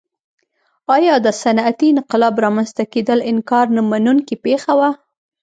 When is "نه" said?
3.75-3.81